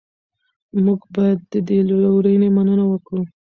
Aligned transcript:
موږ 0.85 1.01
باید 1.15 1.39
د 1.51 1.53
دې 1.67 1.77
لورینې 1.89 2.49
مننه 2.55 2.83
وکړو. 2.87 3.21